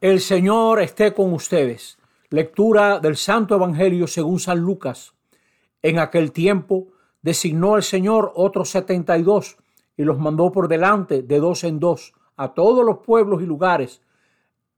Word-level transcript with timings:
El 0.00 0.20
Señor 0.20 0.80
esté 0.80 1.12
con 1.12 1.34
ustedes. 1.34 1.98
Lectura 2.30 3.00
del 3.00 3.18
Santo 3.18 3.54
Evangelio 3.54 4.06
según 4.06 4.40
San 4.40 4.58
Lucas. 4.58 5.12
En 5.82 5.98
aquel 5.98 6.32
tiempo 6.32 6.86
designó 7.20 7.76
el 7.76 7.82
Señor 7.82 8.32
otros 8.34 8.70
setenta 8.70 9.18
y 9.18 9.22
dos 9.22 9.58
y 9.98 10.04
los 10.04 10.18
mandó 10.18 10.52
por 10.52 10.68
delante 10.68 11.20
de 11.20 11.38
dos 11.38 11.64
en 11.64 11.78
dos 11.78 12.14
a 12.38 12.54
todos 12.54 12.82
los 12.82 13.00
pueblos 13.00 13.42
y 13.42 13.44
lugares 13.44 14.00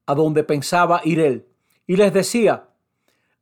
a 0.06 0.16
donde 0.16 0.42
pensaba 0.42 1.00
ir 1.04 1.20
él. 1.20 1.46
Y 1.86 1.94
les 1.94 2.12
decía, 2.12 2.70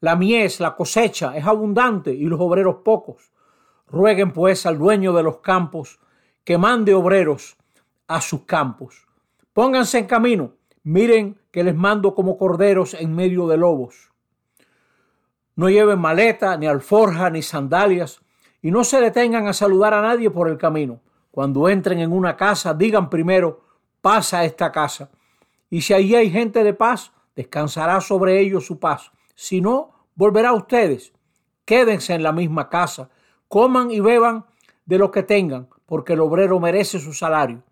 la 0.01 0.17
mies, 0.17 0.61
la 0.61 0.77
cosecha 0.77 1.35
es 1.35 1.47
abundante 1.47 2.13
y 2.13 2.25
los 2.25 2.41
obreros 2.41 2.83
pocos. 2.85 3.33
Rueguen 3.87 4.35
pues 4.35 4.67
al 4.67 4.77
dueño 4.77 5.15
de 5.15 5.23
los 5.23 5.39
campos 5.39 5.99
que 6.45 6.59
mande 6.59 6.93
obreros 6.93 7.57
a 8.07 8.21
sus 8.21 8.43
campos. 8.43 9.07
Pónganse 9.55 9.97
en 9.97 10.07
camino 10.07 10.60
Miren 10.83 11.39
que 11.51 11.63
les 11.63 11.75
mando 11.75 12.15
como 12.15 12.39
corderos 12.39 12.95
en 12.95 13.15
medio 13.15 13.47
de 13.49 13.59
lobos. 13.59 14.13
No 15.55 15.69
lleven 15.69 15.99
maleta, 15.99 16.57
ni 16.57 16.67
alforja, 16.67 17.29
ni 17.29 17.43
sandalias, 17.43 18.23
y 18.63 18.71
no 18.71 18.85
se 18.85 19.01
detengan 19.01 19.47
a 19.47 19.53
saludar 19.53 19.93
a 19.93 20.01
nadie 20.01 20.31
por 20.31 20.49
el 20.49 20.57
camino. 20.57 21.01
Cuando 21.31 21.69
entren 21.69 21.99
en 21.99 22.13
una 22.13 22.37
casa, 22.37 22.73
digan 22.73 23.11
primero, 23.11 23.61
pasa 24.01 24.45
esta 24.45 24.73
casa. 24.73 25.11
Y 25.69 25.83
si 25.83 25.93
allí 25.93 26.15
hay 26.15 26.31
gente 26.31 26.65
de 26.65 26.73
paz, 26.73 27.13
descansará 27.37 28.01
sobre 28.01 28.41
ellos 28.41 28.65
su 28.65 28.79
paz. 28.79 29.13
Si 29.35 29.61
no, 29.61 29.93
volverá 30.15 30.51
a 30.51 30.55
ustedes. 30.55 31.13
Quédense 31.67 32.15
en 32.15 32.23
la 32.23 32.33
misma 32.33 32.71
casa, 32.71 33.11
coman 33.49 33.91
y 33.91 34.01
beban 34.01 34.47
de 34.87 34.99
lo 34.99 35.11
que 35.11 35.23
tengan, 35.23 35.69
porque 35.85 36.15
el 36.15 36.21
obrero 36.21 36.59
merece 36.59 36.99
su 36.99 37.13
salario. 37.13 37.63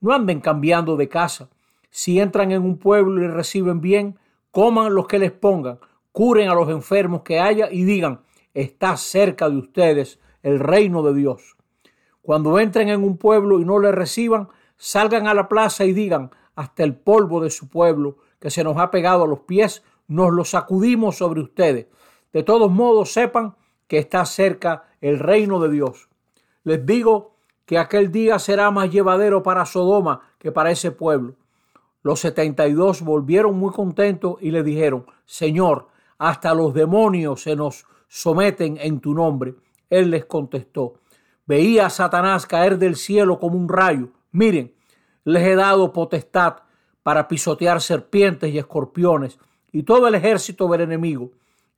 No 0.00 0.12
anden 0.12 0.40
cambiando 0.40 0.96
de 0.96 1.08
casa 1.08 1.48
si 1.92 2.18
entran 2.18 2.50
en 2.52 2.62
un 2.62 2.78
pueblo 2.78 3.22
y 3.22 3.28
reciben 3.28 3.82
bien, 3.82 4.18
coman 4.50 4.94
los 4.94 5.06
que 5.06 5.18
les 5.18 5.30
pongan, 5.30 5.78
curen 6.10 6.48
a 6.48 6.54
los 6.54 6.70
enfermos 6.70 7.20
que 7.20 7.38
haya 7.38 7.70
y 7.70 7.84
digan, 7.84 8.22
está 8.54 8.96
cerca 8.96 9.50
de 9.50 9.58
ustedes 9.58 10.18
el 10.42 10.58
reino 10.58 11.02
de 11.02 11.14
Dios. 11.14 11.54
Cuando 12.22 12.58
entren 12.58 12.88
en 12.88 13.04
un 13.04 13.18
pueblo 13.18 13.60
y 13.60 13.66
no 13.66 13.78
le 13.78 13.92
reciban, 13.92 14.48
salgan 14.78 15.26
a 15.26 15.34
la 15.34 15.48
plaza 15.48 15.84
y 15.84 15.92
digan, 15.92 16.30
hasta 16.54 16.82
el 16.82 16.96
polvo 16.96 17.42
de 17.42 17.50
su 17.50 17.68
pueblo 17.68 18.16
que 18.40 18.50
se 18.50 18.64
nos 18.64 18.78
ha 18.78 18.90
pegado 18.90 19.24
a 19.24 19.28
los 19.28 19.40
pies, 19.40 19.82
nos 20.08 20.32
lo 20.32 20.46
sacudimos 20.46 21.18
sobre 21.18 21.42
ustedes. 21.42 21.88
De 22.32 22.42
todos 22.42 22.70
modos, 22.70 23.12
sepan 23.12 23.54
que 23.86 23.98
está 23.98 24.24
cerca 24.24 24.84
el 25.02 25.18
reino 25.18 25.60
de 25.60 25.70
Dios. 25.70 26.08
Les 26.64 26.86
digo 26.86 27.36
que 27.66 27.76
aquel 27.76 28.10
día 28.10 28.38
será 28.38 28.70
más 28.70 28.90
llevadero 28.90 29.42
para 29.42 29.66
Sodoma 29.66 30.22
que 30.38 30.52
para 30.52 30.70
ese 30.70 30.90
pueblo. 30.90 31.36
Los 32.02 32.20
setenta 32.20 32.66
y 32.66 32.72
dos 32.72 33.02
volvieron 33.02 33.58
muy 33.58 33.72
contentos 33.72 34.36
y 34.40 34.50
le 34.50 34.62
dijeron, 34.62 35.06
Señor, 35.24 35.88
hasta 36.18 36.54
los 36.54 36.74
demonios 36.74 37.42
se 37.42 37.56
nos 37.56 37.86
someten 38.08 38.76
en 38.80 39.00
tu 39.00 39.14
nombre. 39.14 39.54
Él 39.88 40.10
les 40.10 40.24
contestó, 40.24 40.94
veía 41.46 41.86
a 41.86 41.90
Satanás 41.90 42.46
caer 42.46 42.78
del 42.78 42.96
cielo 42.96 43.38
como 43.38 43.56
un 43.56 43.68
rayo. 43.68 44.08
Miren, 44.32 44.74
les 45.24 45.42
he 45.44 45.54
dado 45.54 45.92
potestad 45.92 46.56
para 47.02 47.28
pisotear 47.28 47.80
serpientes 47.80 48.52
y 48.52 48.58
escorpiones 48.58 49.38
y 49.72 49.84
todo 49.84 50.06
el 50.06 50.14
ejército 50.14 50.68
del 50.68 50.82
enemigo, 50.82 51.30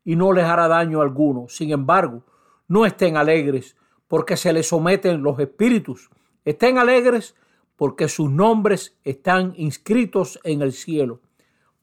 y 0.05 0.17
no 0.17 0.33
les 0.33 0.45
hará 0.45 0.69
daño 0.69 1.01
alguno. 1.01 1.47
Sin 1.49 1.71
embargo, 1.71 2.25
no 2.69 2.85
estén 2.85 3.17
alegres 3.17 3.77
porque 4.09 4.37
se 4.37 4.53
les 4.53 4.69
someten 4.69 5.23
los 5.23 5.39
espíritus. 5.39 6.11
Estén 6.45 6.77
alegres 6.79 7.35
porque 7.77 8.09
sus 8.09 8.31
nombres 8.31 8.97
están 9.05 9.55
inscritos 9.57 10.39
en 10.45 10.63
el 10.63 10.73
cielo. 10.73 11.21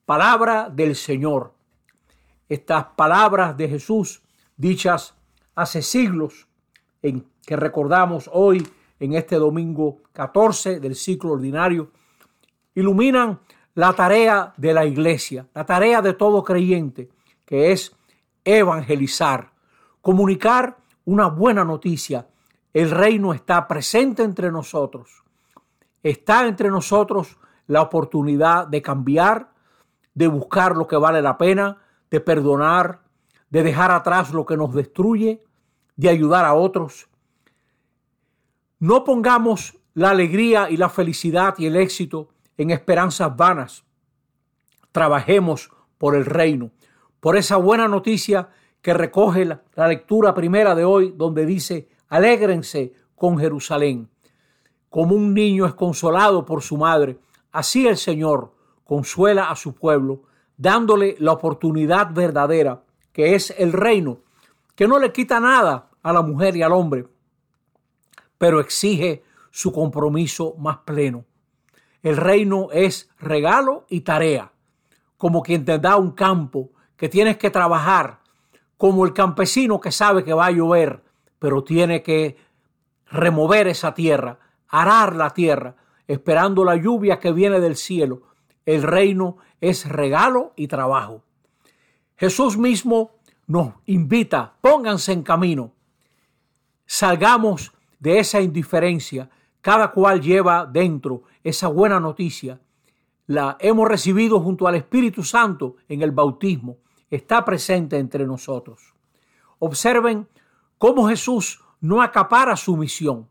Palabra 0.06 0.70
del 0.70 0.96
Señor. 0.96 1.54
Estas 2.48 2.86
palabras 2.96 3.56
de 3.58 3.70
Jesús 3.70 4.22
dichas 4.58 5.16
hace 5.56 5.82
siglos 5.82 6.48
que 7.02 7.56
recordamos 7.56 8.30
hoy 8.32 8.66
en 9.00 9.14
este 9.14 9.38
domingo 9.38 10.02
14 10.14 10.80
del 10.80 10.96
ciclo 10.96 11.32
ordinario, 11.32 11.92
iluminan 12.76 13.40
la 13.74 13.94
tarea 13.94 14.54
de 14.58 14.74
la 14.74 14.86
iglesia, 14.86 15.48
la 15.56 15.66
tarea 15.66 16.02
de 16.02 16.14
todo 16.14 16.44
creyente, 16.44 17.10
que 17.46 17.72
es 17.72 17.96
evangelizar, 18.44 19.54
comunicar 20.02 20.78
una 21.06 21.28
buena 21.28 21.66
noticia. 21.66 22.28
El 22.74 22.92
reino 22.92 23.34
está 23.34 23.68
presente 23.68 24.24
entre 24.24 24.52
nosotros 24.52 25.22
está 26.04 26.48
entre 26.48 26.70
nosotros 26.70 27.38
la 27.68 27.82
oportunidad 27.82 28.68
de 28.68 28.82
cambiar, 28.82 29.54
de 30.14 30.28
buscar 30.28 30.76
lo 30.76 30.88
que 30.88 30.98
vale 30.98 31.22
la 31.22 31.38
pena, 31.38 31.78
de 32.10 32.20
perdonar, 32.20 33.02
de 33.50 33.64
dejar 33.64 33.92
atrás 33.92 34.34
lo 34.34 34.46
que 34.46 34.58
nos 34.58 34.74
destruye, 34.74 35.44
de 35.96 36.10
ayudar 36.10 36.46
a 36.46 36.54
otros. 36.54 37.08
No 38.80 39.04
pongamos 39.04 39.78
la 39.94 40.10
alegría 40.10 40.70
y 40.70 40.78
la 40.78 40.90
felicidad 40.90 41.56
y 41.58 41.68
el 41.68 41.76
éxito 41.76 42.30
en 42.58 42.72
esperanzas 42.72 43.36
vanas. 43.36 43.84
Trabajemos 44.92 45.72
por 45.98 46.16
el 46.16 46.26
reino, 46.26 46.72
por 47.20 47.38
esa 47.38 47.58
buena 47.58 47.88
noticia 47.88 48.50
que 48.82 48.94
recoge 48.94 49.46
la, 49.46 49.88
lectura 49.88 50.34
primera 50.34 50.74
de 50.76 50.84
hoy, 50.84 51.14
donde 51.16 51.46
dice, 51.46 51.90
alégrense 52.10 52.94
con 53.16 53.38
Jerusalén. 53.38 54.10
Como 54.92 55.16
un 55.16 55.34
niño 55.34 55.66
es 55.66 55.74
consolado 55.74 56.46
por 56.46 56.62
su 56.62 56.76
madre, 56.76 57.18
así 57.54 57.88
el 57.88 57.96
Señor 57.96 58.54
consuela 58.84 59.50
a 59.50 59.56
su 59.56 59.74
pueblo, 59.74 60.24
dándole 60.58 61.16
la 61.18 61.32
oportunidad 61.32 62.12
verdadera, 62.14 62.84
que 63.14 63.34
es 63.34 63.56
el 63.58 63.72
reino, 63.72 64.20
que 64.76 64.90
no 64.90 65.00
le 65.00 65.14
quita 65.14 65.40
nada 65.40 65.88
a 66.04 66.12
la 66.12 66.22
mujer 66.22 66.58
y 66.58 66.62
al 66.62 66.74
hombre, 66.74 67.08
pero 68.38 68.60
exige 68.60 69.24
su 69.50 69.72
compromiso 69.72 70.56
más 70.58 70.80
pleno. 70.80 71.24
El 72.04 72.18
reino 72.18 72.68
es 72.74 73.10
regalo 73.18 73.86
y 73.88 74.02
tarea, 74.02 74.52
como 75.16 75.42
quien 75.42 75.64
te 75.64 75.80
da 75.80 75.96
un 75.96 76.12
campo 76.12 76.72
que 76.98 77.08
tienes 77.08 77.38
que 77.38 77.50
trabajar, 77.50 78.20
como 78.76 79.06
el 79.06 79.14
campesino 79.14 79.80
que 79.80 79.94
sabe 79.94 80.26
que 80.26 80.34
va 80.34 80.48
a 80.48 80.52
llover, 80.52 81.02
pero 81.40 81.64
tiene 81.64 82.04
que 82.04 82.36
remover 83.06 83.70
esa 83.70 83.94
tierra, 83.94 84.38
arar 84.72 85.16
la 85.16 85.30
tierra, 85.30 85.76
esperando 86.08 86.66
la 86.66 86.76
lluvia 86.76 87.20
que 87.20 87.32
viene 87.32 87.60
del 87.60 87.76
cielo. 87.76 88.24
El 88.66 88.82
reino 88.82 89.38
es 89.60 89.88
regalo 89.88 90.54
y 90.56 90.68
trabajo. 90.68 91.24
Jesús 92.16 92.58
mismo 92.58 93.12
nos 93.48 93.74
invita, 93.86 94.56
pónganse 94.62 95.12
en 95.12 95.24
camino. 95.24 95.74
Salgamos 96.86 97.72
de 98.00 98.20
esa 98.20 98.42
indiferencia. 98.42 99.30
Cada 99.62 99.92
cual 99.92 100.22
lleva 100.22 100.66
dentro 100.66 101.24
esa 101.44 101.68
buena 101.68 102.00
noticia. 102.00 102.60
La 103.28 103.58
hemos 103.60 103.88
recibido 103.88 104.40
junto 104.40 104.68
al 104.68 104.76
Espíritu 104.76 105.24
Santo 105.24 105.76
en 105.88 106.02
el 106.02 106.12
bautismo. 106.12 106.78
Está 107.10 107.46
presente 107.46 107.98
entre 108.00 108.26
nosotros. 108.26 108.94
Observen 109.60 110.28
cómo 110.80 111.08
Jesús 111.08 111.64
no 111.80 112.02
acapara 112.02 112.58
su 112.58 112.76
misión. 112.76 113.28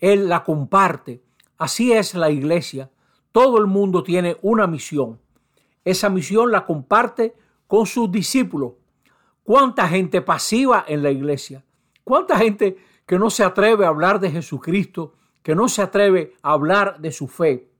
Él 0.00 0.28
la 0.28 0.44
comparte. 0.44 1.22
Así 1.58 1.92
es 1.92 2.14
la 2.14 2.30
iglesia. 2.30 2.90
Todo 3.32 3.58
el 3.58 3.66
mundo 3.66 4.02
tiene 4.02 4.36
una 4.42 4.66
misión. 4.66 5.20
Esa 5.84 6.08
misión 6.08 6.50
la 6.50 6.64
comparte 6.64 7.34
con 7.66 7.86
sus 7.86 8.10
discípulos. 8.10 8.72
¿Cuánta 9.42 9.88
gente 9.88 10.22
pasiva 10.22 10.84
en 10.88 11.02
la 11.02 11.10
iglesia? 11.10 11.64
¿Cuánta 12.02 12.36
gente 12.36 12.76
que 13.06 13.18
no 13.18 13.30
se 13.30 13.44
atreve 13.44 13.84
a 13.84 13.88
hablar 13.88 14.20
de 14.20 14.30
Jesucristo, 14.30 15.14
que 15.42 15.54
no 15.54 15.68
se 15.68 15.82
atreve 15.82 16.34
a 16.42 16.52
hablar 16.52 17.00
de 17.00 17.12
su 17.12 17.28
fe? 17.28 17.70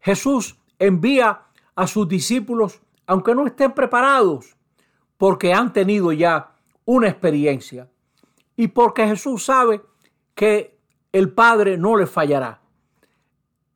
Jesús 0.00 0.58
envía 0.78 1.42
a 1.74 1.86
sus 1.86 2.08
discípulos 2.08 2.80
aunque 3.06 3.34
no 3.34 3.46
estén 3.46 3.72
preparados, 3.72 4.56
porque 5.16 5.54
han 5.54 5.72
tenido 5.72 6.12
ya 6.12 6.54
una 6.84 7.08
experiencia 7.08 7.88
y 8.54 8.68
porque 8.68 9.06
Jesús 9.06 9.44
sabe 9.44 9.82
que 10.34 10.77
el 11.12 11.32
Padre 11.32 11.78
no 11.78 11.96
les 11.96 12.10
fallará. 12.10 12.60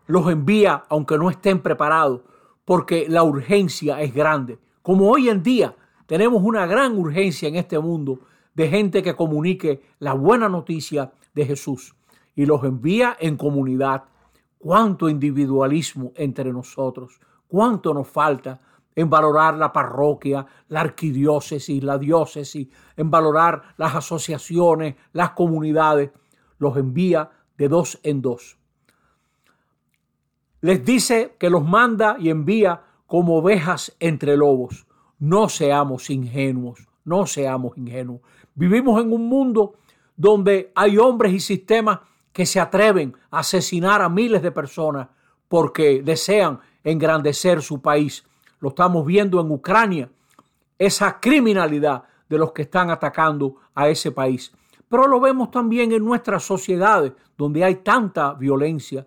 Los 0.06 0.30
envía 0.30 0.84
aunque 0.88 1.16
no 1.16 1.30
estén 1.30 1.62
preparados, 1.62 2.22
porque 2.64 3.06
la 3.08 3.22
urgencia 3.22 4.00
es 4.00 4.14
grande. 4.14 4.58
Como 4.82 5.10
hoy 5.10 5.28
en 5.28 5.42
día 5.42 5.74
tenemos 6.06 6.42
una 6.42 6.66
gran 6.66 6.98
urgencia 6.98 7.48
en 7.48 7.56
este 7.56 7.78
mundo 7.78 8.20
de 8.54 8.68
gente 8.68 9.02
que 9.02 9.16
comunique 9.16 9.82
la 9.98 10.12
buena 10.12 10.48
noticia 10.48 11.12
de 11.34 11.46
Jesús 11.46 11.94
y 12.34 12.46
los 12.46 12.62
envía 12.64 13.16
en 13.18 13.36
comunidad. 13.36 14.04
Cuánto 14.58 15.08
individualismo 15.08 16.12
entre 16.14 16.52
nosotros, 16.52 17.18
cuánto 17.48 17.92
nos 17.94 18.08
falta 18.08 18.60
en 18.94 19.08
valorar 19.08 19.54
la 19.54 19.72
parroquia, 19.72 20.46
la 20.68 20.82
arquidiócesis, 20.82 21.82
la 21.82 21.98
diócesis, 21.98 22.68
en 22.96 23.10
valorar 23.10 23.74
las 23.76 23.94
asociaciones, 23.94 24.96
las 25.12 25.30
comunidades 25.30 26.10
los 26.62 26.76
envía 26.76 27.28
de 27.58 27.68
dos 27.68 27.98
en 28.04 28.22
dos. 28.22 28.56
Les 30.60 30.84
dice 30.84 31.34
que 31.40 31.50
los 31.50 31.64
manda 31.64 32.16
y 32.20 32.30
envía 32.30 32.84
como 33.08 33.38
ovejas 33.38 33.96
entre 33.98 34.36
lobos. 34.36 34.86
No 35.18 35.48
seamos 35.48 36.08
ingenuos, 36.08 36.86
no 37.04 37.26
seamos 37.26 37.76
ingenuos. 37.76 38.20
Vivimos 38.54 39.02
en 39.02 39.12
un 39.12 39.26
mundo 39.28 39.74
donde 40.16 40.70
hay 40.76 40.98
hombres 40.98 41.32
y 41.32 41.40
sistemas 41.40 41.98
que 42.32 42.46
se 42.46 42.60
atreven 42.60 43.16
a 43.32 43.40
asesinar 43.40 44.00
a 44.00 44.08
miles 44.08 44.40
de 44.40 44.52
personas 44.52 45.08
porque 45.48 46.00
desean 46.02 46.60
engrandecer 46.84 47.60
su 47.60 47.82
país. 47.82 48.24
Lo 48.60 48.68
estamos 48.68 49.04
viendo 49.04 49.40
en 49.40 49.50
Ucrania, 49.50 50.08
esa 50.78 51.18
criminalidad 51.18 52.04
de 52.28 52.38
los 52.38 52.52
que 52.52 52.62
están 52.62 52.90
atacando 52.90 53.56
a 53.74 53.88
ese 53.88 54.12
país. 54.12 54.52
Pero 54.92 55.08
lo 55.08 55.20
vemos 55.20 55.50
también 55.50 55.90
en 55.92 56.04
nuestras 56.04 56.42
sociedades, 56.42 57.14
donde 57.38 57.64
hay 57.64 57.76
tanta 57.76 58.34
violencia. 58.34 59.06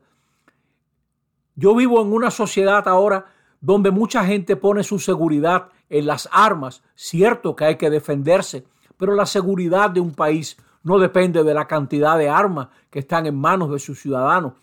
Yo 1.53 1.75
vivo 1.75 2.01
en 2.01 2.11
una 2.11 2.31
sociedad 2.31 2.87
ahora 2.87 3.27
donde 3.61 3.91
mucha 3.91 4.25
gente 4.25 4.55
pone 4.55 4.83
su 4.83 4.97
seguridad 4.97 5.69
en 5.87 6.07
las 6.07 6.27
armas. 6.31 6.81
Cierto 6.95 7.55
que 7.55 7.65
hay 7.65 7.75
que 7.75 7.91
defenderse, 7.91 8.65
pero 8.97 9.13
la 9.13 9.27
seguridad 9.27 9.91
de 9.91 9.99
un 9.99 10.15
país 10.15 10.57
no 10.81 10.97
depende 10.97 11.43
de 11.43 11.53
la 11.53 11.67
cantidad 11.67 12.17
de 12.17 12.29
armas 12.29 12.69
que 12.89 12.97
están 12.97 13.27
en 13.27 13.39
manos 13.39 13.69
de 13.69 13.77
sus 13.77 14.01
ciudadanos, 14.01 14.53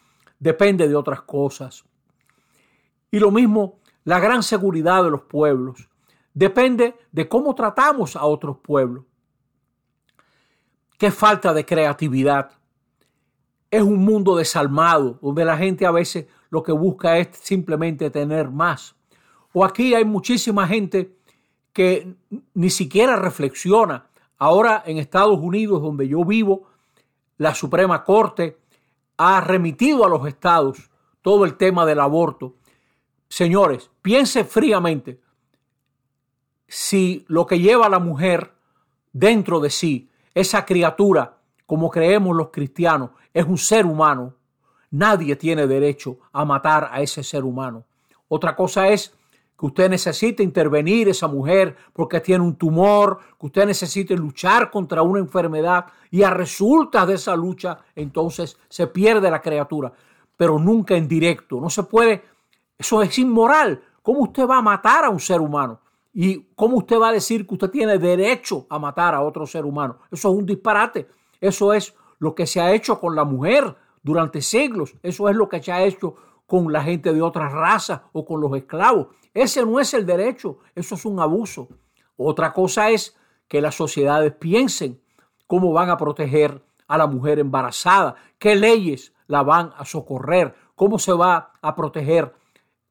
depende 0.40 0.88
de 0.88 0.96
otras 0.96 1.22
cosas. 1.22 1.84
Y 3.12 3.20
lo 3.20 3.30
mismo, 3.30 3.78
la 4.02 4.18
gran 4.18 4.42
seguridad 4.42 5.04
de 5.04 5.10
los 5.10 5.22
pueblos 5.22 5.88
depende 6.34 6.96
de 7.12 7.28
cómo 7.28 7.54
tratamos 7.54 8.16
a 8.16 8.24
otros 8.24 8.56
pueblos. 8.58 9.04
Qué 11.02 11.10
falta 11.10 11.52
de 11.52 11.66
creatividad. 11.66 12.52
Es 13.72 13.82
un 13.82 14.04
mundo 14.04 14.36
desalmado, 14.36 15.18
donde 15.20 15.44
la 15.44 15.56
gente 15.56 15.84
a 15.84 15.90
veces 15.90 16.26
lo 16.48 16.62
que 16.62 16.70
busca 16.70 17.18
es 17.18 17.30
simplemente 17.32 18.08
tener 18.08 18.50
más. 18.50 18.94
O 19.52 19.64
aquí 19.64 19.94
hay 19.94 20.04
muchísima 20.04 20.64
gente 20.68 21.16
que 21.72 22.14
ni 22.54 22.70
siquiera 22.70 23.16
reflexiona. 23.16 24.06
Ahora 24.38 24.84
en 24.86 24.98
Estados 24.98 25.40
Unidos, 25.40 25.82
donde 25.82 26.06
yo 26.06 26.24
vivo, 26.24 26.68
la 27.36 27.52
Suprema 27.52 28.04
Corte 28.04 28.58
ha 29.16 29.40
remitido 29.40 30.04
a 30.04 30.08
los 30.08 30.24
estados 30.28 30.88
todo 31.20 31.44
el 31.44 31.56
tema 31.56 31.84
del 31.84 31.98
aborto. 31.98 32.54
Señores, 33.28 33.90
piense 34.02 34.44
fríamente 34.44 35.20
si 36.68 37.24
lo 37.26 37.44
que 37.44 37.58
lleva 37.58 37.86
a 37.86 37.90
la 37.90 37.98
mujer 37.98 38.54
dentro 39.12 39.58
de 39.58 39.70
sí, 39.70 40.08
esa 40.34 40.64
criatura, 40.64 41.38
como 41.66 41.90
creemos 41.90 42.36
los 42.36 42.48
cristianos, 42.50 43.10
es 43.32 43.44
un 43.44 43.58
ser 43.58 43.86
humano, 43.86 44.34
nadie 44.90 45.36
tiene 45.36 45.66
derecho 45.66 46.18
a 46.32 46.44
matar 46.44 46.88
a 46.92 47.00
ese 47.00 47.22
ser 47.22 47.44
humano. 47.44 47.84
Otra 48.28 48.54
cosa 48.54 48.88
es 48.88 49.14
que 49.58 49.66
usted 49.66 49.90
necesite 49.90 50.42
intervenir 50.42 51.08
esa 51.08 51.28
mujer 51.28 51.76
porque 51.92 52.20
tiene 52.20 52.42
un 52.42 52.56
tumor, 52.56 53.18
que 53.38 53.46
usted 53.46 53.66
necesite 53.66 54.16
luchar 54.16 54.70
contra 54.70 55.02
una 55.02 55.20
enfermedad 55.20 55.86
y 56.10 56.22
a 56.22 56.30
resultas 56.30 57.06
de 57.06 57.14
esa 57.14 57.36
lucha 57.36 57.78
entonces 57.94 58.58
se 58.68 58.86
pierde 58.86 59.30
la 59.30 59.40
criatura, 59.40 59.92
pero 60.36 60.58
nunca 60.58 60.96
en 60.96 61.06
directo. 61.06 61.60
No 61.60 61.70
se 61.70 61.84
puede, 61.84 62.24
eso 62.76 63.02
es 63.02 63.18
inmoral. 63.18 63.82
¿Cómo 64.02 64.22
usted 64.22 64.46
va 64.48 64.56
a 64.56 64.62
matar 64.62 65.04
a 65.04 65.10
un 65.10 65.20
ser 65.20 65.40
humano? 65.40 65.81
¿Y 66.12 66.42
cómo 66.54 66.78
usted 66.78 67.00
va 67.00 67.08
a 67.08 67.12
decir 67.12 67.46
que 67.46 67.54
usted 67.54 67.70
tiene 67.70 67.98
derecho 67.98 68.66
a 68.68 68.78
matar 68.78 69.14
a 69.14 69.22
otro 69.22 69.46
ser 69.46 69.64
humano? 69.64 69.98
Eso 70.10 70.30
es 70.30 70.38
un 70.38 70.46
disparate. 70.46 71.08
Eso 71.40 71.72
es 71.72 71.94
lo 72.18 72.34
que 72.34 72.46
se 72.46 72.60
ha 72.60 72.72
hecho 72.72 73.00
con 73.00 73.16
la 73.16 73.24
mujer 73.24 73.74
durante 74.02 74.42
siglos. 74.42 74.94
Eso 75.02 75.28
es 75.28 75.36
lo 75.36 75.48
que 75.48 75.62
se 75.62 75.72
ha 75.72 75.82
hecho 75.82 76.14
con 76.46 76.70
la 76.70 76.82
gente 76.82 77.14
de 77.14 77.22
otras 77.22 77.52
razas 77.52 78.02
o 78.12 78.24
con 78.24 78.40
los 78.40 78.54
esclavos. 78.54 79.08
Ese 79.32 79.64
no 79.64 79.80
es 79.80 79.94
el 79.94 80.04
derecho, 80.04 80.58
eso 80.74 80.96
es 80.96 81.04
un 81.06 81.18
abuso. 81.18 81.68
Otra 82.16 82.52
cosa 82.52 82.90
es 82.90 83.16
que 83.48 83.62
las 83.62 83.74
sociedades 83.74 84.34
piensen 84.34 85.00
cómo 85.46 85.72
van 85.72 85.88
a 85.88 85.96
proteger 85.96 86.62
a 86.88 86.98
la 86.98 87.06
mujer 87.06 87.38
embarazada, 87.38 88.16
qué 88.38 88.54
leyes 88.54 89.14
la 89.26 89.42
van 89.42 89.72
a 89.76 89.86
socorrer, 89.86 90.54
cómo 90.74 90.98
se 90.98 91.12
va 91.12 91.52
a 91.62 91.74
proteger 91.74 92.34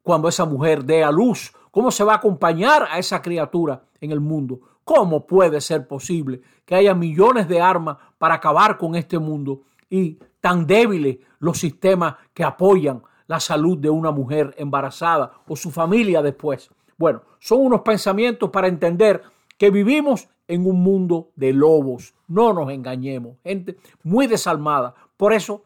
cuando 0.02 0.28
esa 0.28 0.46
mujer 0.46 0.84
dé 0.84 1.04
a 1.04 1.12
luz, 1.12 1.54
cómo 1.72 1.90
se 1.90 2.04
va 2.04 2.14
a 2.14 2.18
acompañar 2.18 2.88
a 2.92 3.00
esa 3.00 3.22
criatura 3.22 3.84
en 4.00 4.12
el 4.12 4.20
mundo. 4.20 4.60
¿Cómo 4.84 5.26
puede 5.26 5.62
ser 5.62 5.88
posible 5.88 6.42
que 6.66 6.76
haya 6.76 6.94
millones 6.94 7.48
de 7.48 7.62
armas 7.62 7.98
para 8.18 8.36
acabar 8.36 8.78
con 8.78 8.96
este 8.96 9.18
mundo 9.18 9.62
y 9.90 10.20
tan 10.40 10.66
débiles 10.68 11.18
los 11.40 11.58
sistemas 11.60 12.16
que 12.34 12.44
apoyan 12.44 13.02
la 13.28 13.40
salud 13.40 13.78
de 13.78 13.90
una 13.90 14.12
mujer 14.12 14.54
embarazada 14.58 15.32
o 15.48 15.56
su 15.56 15.72
familia 15.72 16.22
después. 16.22 16.70
Bueno, 16.98 17.22
son 17.40 17.62
unos 17.62 17.80
pensamientos 17.80 18.50
para 18.50 18.68
entender 18.68 19.22
que 19.58 19.70
vivimos 19.70 20.28
en 20.50 20.68
un 20.68 20.84
mundo 20.84 21.32
de 21.38 21.54
lobos. 21.54 22.14
No 22.28 22.52
nos 22.52 22.70
engañemos, 22.72 23.38
gente 23.42 23.78
muy 24.04 24.28
desalmada. 24.28 24.96
Por 25.16 25.32
eso, 25.32 25.64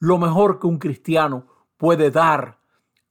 lo 0.00 0.18
mejor 0.18 0.58
que 0.58 0.66
un 0.66 0.78
cristiano 0.78 1.44
puede 1.76 2.10
dar 2.10 2.58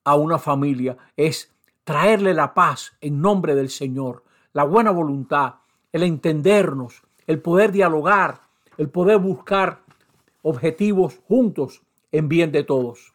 a 0.03 0.15
una 0.15 0.39
familia 0.39 0.97
es 1.15 1.54
traerle 1.85 2.33
la 2.33 2.53
paz 2.53 2.97
en 2.99 3.21
nombre 3.21 3.55
del 3.55 3.69
Señor, 3.69 4.23
la 4.51 4.65
buena 4.65 4.91
voluntad, 4.91 5.55
el 5.93 6.03
entendernos, 6.03 7.03
el 7.27 7.41
poder 7.41 7.71
dialogar, 7.71 8.41
el 8.77 8.89
poder 8.89 9.19
buscar 9.19 9.81
objetivos 10.41 11.21
juntos 11.27 11.83
en 12.11 12.27
bien 12.27 12.51
de 12.51 12.63
todos. 12.63 13.13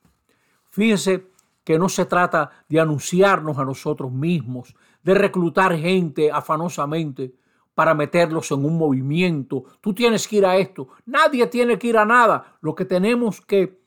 Fíjense 0.71 1.27
que 1.65 1.79
no 1.79 1.89
se 1.89 2.07
trata 2.07 2.51
de 2.69 2.81
anunciarnos 2.81 3.59
a 3.59 3.65
nosotros 3.65 4.13
mismos, 4.13 4.75
de 5.03 5.15
reclutar 5.15 5.77
gente 5.77 6.31
afanosamente 6.31 7.35
para 7.75 7.95
meterlos 7.95 8.51
en 8.51 8.65
un 8.65 8.79
movimiento. 8.79 9.65
Tú 9.81 9.95
tienes 9.95 10.29
que 10.29 10.37
ir 10.37 10.47
a 10.47 10.57
esto. 10.57 10.89
Nadie 11.07 11.47
tiene 11.47 11.79
que 11.79 11.89
ir 11.89 11.99
a 11.99 12.05
nada. 12.05 12.57
Lo 12.61 12.75
que 12.75 12.85
tenemos 12.85 13.41
que 13.41 13.80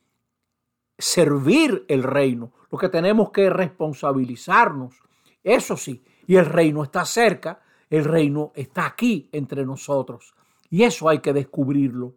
servir 1.04 1.84
el 1.90 2.02
reino, 2.02 2.54
lo 2.72 2.78
que 2.78 2.88
tenemos 2.88 3.30
que 3.32 3.50
responsabilizarnos. 3.50 4.96
Eso 5.44 5.76
sí, 5.76 6.02
y 6.26 6.38
el 6.38 6.46
reino 6.46 6.82
está 6.82 7.04
cerca, 7.04 7.62
el 7.90 8.06
reino 8.06 8.54
está 8.56 8.86
aquí 8.86 9.28
entre 9.34 9.66
nosotros. 9.66 10.34
Y 10.70 10.84
eso 10.84 11.10
hay 11.10 11.20
que 11.20 11.34
descubrirlo. 11.34 12.14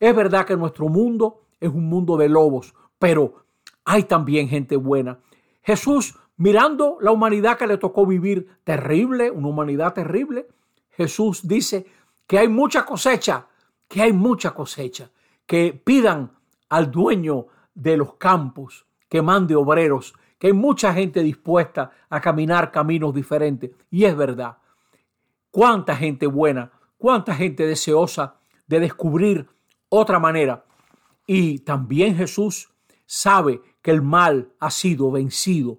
Es 0.00 0.14
verdad 0.14 0.44
que 0.44 0.56
nuestro 0.56 0.88
mundo 0.88 1.42
es 1.60 1.68
un 1.68 1.88
mundo 1.88 2.16
de 2.16 2.28
lobos, 2.28 2.74
pero 2.98 3.44
hay 3.84 4.02
también 4.02 4.48
gente 4.48 4.74
buena. 4.74 5.20
Jesús, 5.62 6.18
mirando 6.36 6.98
la 7.00 7.12
humanidad 7.12 7.56
que 7.56 7.68
le 7.68 7.78
tocó 7.78 8.06
vivir 8.06 8.48
terrible, 8.64 9.30
una 9.30 9.46
humanidad 9.46 9.94
terrible, 9.94 10.48
Jesús 10.90 11.46
dice 11.46 11.86
que 12.26 12.40
hay 12.40 12.48
mucha 12.48 12.84
cosecha, 12.84 13.46
que 13.86 14.02
hay 14.02 14.12
mucha 14.12 14.50
cosecha, 14.50 15.10
que 15.46 15.80
pidan 15.84 16.32
al 16.68 16.90
dueño 16.90 17.46
de 17.74 17.96
los 17.96 18.14
campos 18.14 18.86
que 19.08 19.22
mande 19.22 19.54
obreros, 19.56 20.14
que 20.38 20.48
hay 20.48 20.52
mucha 20.52 20.92
gente 20.94 21.22
dispuesta 21.22 21.90
a 22.08 22.20
caminar 22.20 22.70
caminos 22.70 23.14
diferentes. 23.14 23.70
Y 23.90 24.04
es 24.04 24.16
verdad, 24.16 24.58
cuánta 25.50 25.96
gente 25.96 26.26
buena, 26.26 26.70
cuánta 26.96 27.34
gente 27.34 27.66
deseosa 27.66 28.36
de 28.66 28.80
descubrir 28.80 29.48
otra 29.88 30.18
manera. 30.18 30.64
Y 31.26 31.58
también 31.60 32.16
Jesús 32.16 32.70
sabe 33.06 33.60
que 33.82 33.90
el 33.90 34.02
mal 34.02 34.52
ha 34.60 34.70
sido 34.70 35.10
vencido. 35.10 35.78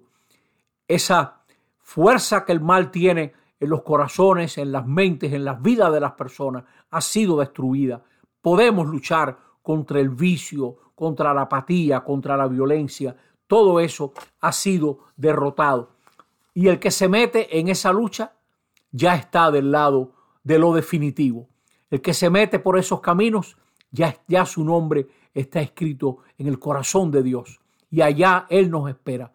Esa 0.86 1.42
fuerza 1.80 2.44
que 2.44 2.52
el 2.52 2.60
mal 2.60 2.90
tiene 2.90 3.32
en 3.58 3.70
los 3.70 3.82
corazones, 3.82 4.58
en 4.58 4.72
las 4.72 4.86
mentes, 4.86 5.32
en 5.32 5.44
las 5.44 5.62
vidas 5.62 5.92
de 5.92 6.00
las 6.00 6.12
personas, 6.12 6.64
ha 6.90 7.00
sido 7.00 7.38
destruida. 7.38 8.02
Podemos 8.40 8.86
luchar 8.86 9.38
contra 9.62 10.00
el 10.00 10.10
vicio, 10.10 10.76
contra 10.94 11.32
la 11.32 11.42
apatía, 11.42 12.00
contra 12.00 12.36
la 12.36 12.48
violencia. 12.48 13.16
Todo 13.46 13.80
eso 13.80 14.12
ha 14.40 14.52
sido 14.52 14.98
derrotado. 15.16 15.96
Y 16.54 16.68
el 16.68 16.78
que 16.78 16.90
se 16.90 17.08
mete 17.08 17.58
en 17.58 17.68
esa 17.68 17.92
lucha 17.92 18.34
ya 18.90 19.14
está 19.14 19.50
del 19.50 19.70
lado 19.70 20.12
de 20.44 20.58
lo 20.58 20.74
definitivo. 20.74 21.48
El 21.90 22.00
que 22.00 22.14
se 22.14 22.30
mete 22.30 22.58
por 22.58 22.78
esos 22.78 23.00
caminos, 23.00 23.56
ya, 23.90 24.16
ya 24.26 24.44
su 24.46 24.64
nombre 24.64 25.08
está 25.34 25.60
escrito 25.60 26.18
en 26.38 26.46
el 26.46 26.58
corazón 26.58 27.10
de 27.10 27.22
Dios 27.22 27.60
y 27.90 28.00
allá 28.00 28.46
Él 28.48 28.70
nos 28.70 28.88
espera. 28.88 29.32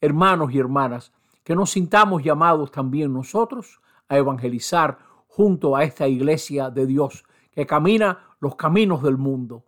Hermanos 0.00 0.52
y 0.52 0.58
hermanas, 0.58 1.12
que 1.44 1.54
nos 1.54 1.70
sintamos 1.70 2.22
llamados 2.22 2.70
también 2.70 3.12
nosotros 3.12 3.80
a 4.08 4.16
evangelizar 4.16 4.98
junto 5.26 5.76
a 5.76 5.84
esta 5.84 6.08
iglesia 6.08 6.70
de 6.70 6.86
Dios 6.86 7.24
que 7.50 7.66
camina 7.66 8.36
los 8.40 8.56
caminos 8.56 9.02
del 9.02 9.18
mundo. 9.18 9.64